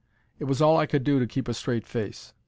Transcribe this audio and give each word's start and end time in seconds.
It 0.39 0.45
was 0.45 0.63
all 0.63 0.77
I 0.77 0.87
could 0.87 1.03
do 1.03 1.19
to 1.19 1.27
keep 1.27 1.47
a 1.47 1.53
straight 1.53 1.85
face. 1.85 2.33